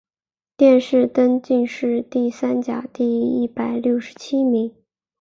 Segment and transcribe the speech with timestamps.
[0.57, 4.73] 殿试登进士第三甲第一百六十七名。